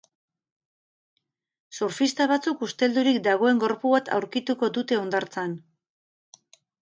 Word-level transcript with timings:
Surfista 1.79 2.27
batzuk 2.31 2.63
usteldurik 2.69 3.21
dagoen 3.29 3.61
gorpu 3.65 3.93
bat 3.97 4.11
aurkituko 4.19 4.71
dute 4.79 4.99
hondartzan. 5.03 5.53